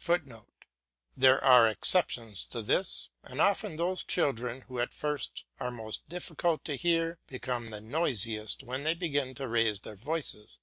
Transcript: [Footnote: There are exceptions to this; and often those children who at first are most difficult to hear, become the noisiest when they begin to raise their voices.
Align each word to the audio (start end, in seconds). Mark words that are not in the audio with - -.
[Footnote: 0.00 0.50
There 1.16 1.40
are 1.44 1.68
exceptions 1.70 2.44
to 2.46 2.62
this; 2.62 3.10
and 3.22 3.40
often 3.40 3.76
those 3.76 4.02
children 4.02 4.62
who 4.62 4.80
at 4.80 4.92
first 4.92 5.44
are 5.60 5.70
most 5.70 6.08
difficult 6.08 6.64
to 6.64 6.74
hear, 6.74 7.20
become 7.28 7.70
the 7.70 7.80
noisiest 7.80 8.64
when 8.64 8.82
they 8.82 8.94
begin 8.94 9.36
to 9.36 9.46
raise 9.46 9.78
their 9.78 9.94
voices. 9.94 10.58